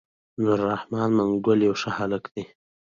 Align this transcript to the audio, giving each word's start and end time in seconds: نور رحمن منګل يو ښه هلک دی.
نور 0.43 0.59
رحمن 0.71 1.09
منګل 1.17 1.59
يو 1.67 1.73
ښه 1.81 1.89
هلک 1.99 2.23
دی. 2.33 2.43